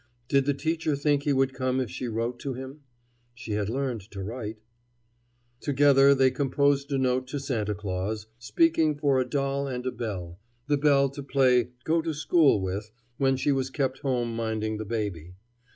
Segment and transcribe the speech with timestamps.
[0.29, 2.79] Did the teacher think he would come if she wrote to him?
[3.35, 4.57] She had learned to write.
[5.59, 10.39] Together they composed a note to Santa Claus, speaking for a doll and a bell
[10.65, 14.85] the bell to play "go to school" with when she was kept home minding the
[14.85, 15.35] baby.